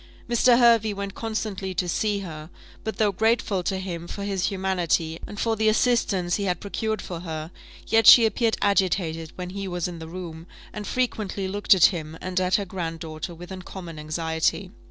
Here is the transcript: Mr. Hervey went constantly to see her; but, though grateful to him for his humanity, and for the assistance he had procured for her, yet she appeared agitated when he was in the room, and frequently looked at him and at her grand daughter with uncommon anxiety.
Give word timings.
Mr. 0.27 0.57
Hervey 0.57 0.93
went 0.95 1.13
constantly 1.13 1.75
to 1.75 1.87
see 1.87 2.21
her; 2.21 2.49
but, 2.83 2.97
though 2.97 3.11
grateful 3.11 3.61
to 3.61 3.77
him 3.77 4.07
for 4.07 4.23
his 4.23 4.47
humanity, 4.47 5.19
and 5.27 5.39
for 5.39 5.55
the 5.55 5.69
assistance 5.69 6.37
he 6.37 6.45
had 6.45 6.59
procured 6.59 7.03
for 7.03 7.19
her, 7.19 7.51
yet 7.85 8.07
she 8.07 8.25
appeared 8.25 8.57
agitated 8.63 9.31
when 9.35 9.51
he 9.51 9.67
was 9.67 9.87
in 9.87 9.99
the 9.99 10.07
room, 10.07 10.47
and 10.73 10.87
frequently 10.87 11.47
looked 11.47 11.75
at 11.75 11.85
him 11.93 12.17
and 12.19 12.39
at 12.39 12.55
her 12.55 12.65
grand 12.65 12.99
daughter 12.99 13.35
with 13.35 13.51
uncommon 13.51 13.99
anxiety. 13.99 14.71